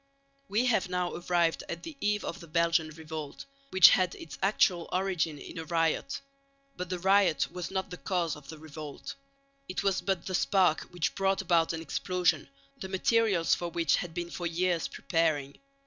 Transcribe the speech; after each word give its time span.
We 0.49 0.65
have 0.65 0.89
now 0.89 1.13
arrived 1.13 1.63
at 1.69 1.83
the 1.83 1.95
eve 2.01 2.25
of 2.25 2.39
the 2.39 2.47
Belgian 2.47 2.89
Revolt, 2.89 3.45
which 3.69 3.89
had 3.89 4.15
its 4.15 4.35
actual 4.41 4.89
origin 4.91 5.37
in 5.37 5.59
a 5.59 5.63
riot. 5.63 6.21
But 6.75 6.89
the 6.89 6.97
riot 6.97 7.51
was 7.51 7.69
not 7.69 7.91
the 7.91 7.97
cause 7.97 8.35
of 8.35 8.49
the 8.49 8.57
revolt; 8.57 9.13
it 9.69 9.83
was 9.83 10.01
but 10.01 10.25
the 10.25 10.33
spark 10.33 10.81
which 10.89 11.13
brought 11.13 11.43
about 11.43 11.71
an 11.71 11.83
explosion, 11.83 12.49
the 12.79 12.89
materials 12.89 13.53
for 13.53 13.69
which 13.69 13.97
had 13.97 14.15
been 14.15 14.31
for 14.31 14.47
years 14.47 14.87
preparing. 14.87 15.59